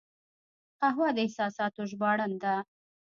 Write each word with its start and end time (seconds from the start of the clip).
قهوه 0.81 1.09
د 1.15 1.17
احساساتو 1.25 1.81
ژباړن 1.91 2.31
ده 2.43 2.55